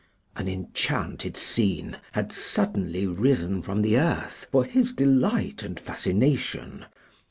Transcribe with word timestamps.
An 0.35 0.47
enchanted 0.47 1.37
scene 1.37 1.97
had 2.13 2.33
suddenly 2.33 3.05
risen 3.05 3.61
from 3.61 3.83
the 3.83 3.99
earth 3.99 4.47
for 4.51 4.65
his 4.65 4.93
delight 4.93 5.61
and 5.61 5.79
fascination. 5.79 6.87